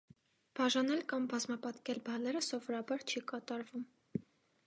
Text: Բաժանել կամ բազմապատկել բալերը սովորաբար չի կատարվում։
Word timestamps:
Բաժանել 0.59 1.03
կամ 1.11 1.25
բազմապատկել 1.33 2.01
բալերը 2.09 2.41
սովորաբար 2.47 3.05
չի 3.13 3.23
կատարվում։ 3.33 3.87